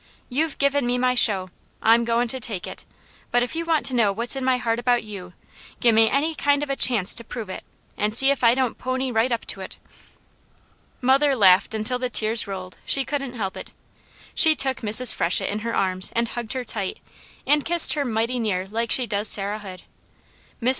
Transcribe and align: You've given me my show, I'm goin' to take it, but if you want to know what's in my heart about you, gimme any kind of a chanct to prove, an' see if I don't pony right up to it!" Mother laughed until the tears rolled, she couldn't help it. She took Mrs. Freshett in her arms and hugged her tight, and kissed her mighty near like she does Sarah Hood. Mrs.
You've 0.29 0.57
given 0.57 0.87
me 0.87 0.97
my 0.97 1.13
show, 1.13 1.51
I'm 1.79 2.05
goin' 2.05 2.27
to 2.29 2.39
take 2.39 2.65
it, 2.65 2.85
but 3.29 3.43
if 3.43 3.55
you 3.55 3.65
want 3.65 3.85
to 3.85 3.93
know 3.93 4.11
what's 4.11 4.35
in 4.35 4.43
my 4.43 4.57
heart 4.57 4.79
about 4.79 5.03
you, 5.03 5.33
gimme 5.79 6.09
any 6.09 6.33
kind 6.33 6.63
of 6.63 6.71
a 6.71 6.75
chanct 6.75 7.15
to 7.17 7.23
prove, 7.23 7.51
an' 7.97 8.09
see 8.11 8.31
if 8.31 8.43
I 8.43 8.55
don't 8.55 8.79
pony 8.79 9.11
right 9.11 9.31
up 9.31 9.45
to 9.45 9.61
it!" 9.61 9.77
Mother 11.01 11.35
laughed 11.35 11.75
until 11.75 11.99
the 11.99 12.09
tears 12.09 12.47
rolled, 12.47 12.79
she 12.83 13.05
couldn't 13.05 13.35
help 13.35 13.55
it. 13.55 13.73
She 14.33 14.55
took 14.55 14.77
Mrs. 14.77 15.13
Freshett 15.13 15.51
in 15.51 15.59
her 15.59 15.75
arms 15.75 16.11
and 16.15 16.29
hugged 16.29 16.53
her 16.53 16.63
tight, 16.63 16.97
and 17.45 17.63
kissed 17.63 17.93
her 17.93 18.03
mighty 18.03 18.39
near 18.39 18.65
like 18.67 18.89
she 18.91 19.05
does 19.05 19.27
Sarah 19.27 19.59
Hood. 19.59 19.83
Mrs. 20.59 20.69